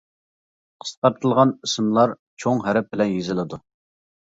قىسقارتىلغان 0.83 1.51
ئىسىملار 1.69 2.15
چوڭ 2.47 2.65
ھەرپ 2.71 2.91
بىلەن 2.97 3.15
يېزىلىدۇ. 3.15 3.65